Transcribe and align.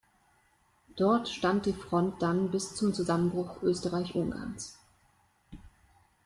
Dort 0.97 1.27
stand 1.29 1.67
die 1.67 1.73
Front 1.73 2.23
dann 2.23 2.49
bis 2.49 2.75
zum 2.75 2.91
Zusammenbruch 2.91 3.61
Österreich-Ungarns. 3.61 4.79